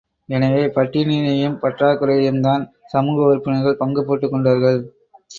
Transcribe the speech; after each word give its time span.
எனவே 0.29 0.61
பட்டினியையும் 0.67 1.57
பற்றாக் 1.57 1.99
குறையையும்தான் 2.01 2.63
சமூக 2.85 3.25
உறுப்பினர்கள் 3.25 3.77
பங்கு 3.77 4.05
போட்டுக் 4.05 4.31
கொண்டார்கள். 4.31 4.79